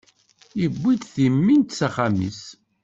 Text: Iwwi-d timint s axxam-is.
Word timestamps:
Iwwi-d 0.65 1.03
timint 1.13 1.71
s 1.77 1.79
axxam-is. 1.87 2.41